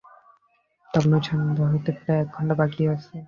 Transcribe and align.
তখনও 0.89 1.19
সন্ধ্যা 1.27 1.65
হইতে 1.71 1.91
প্রায় 1.97 2.19
এক 2.21 2.27
ঘণ্টা 2.35 2.53
বাকী 2.59 2.81
আছে। 2.93 3.15